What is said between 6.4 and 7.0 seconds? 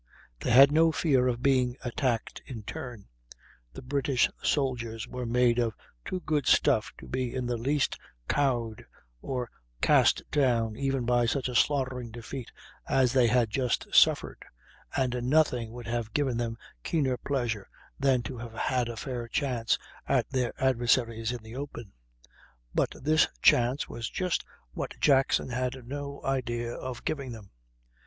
stuff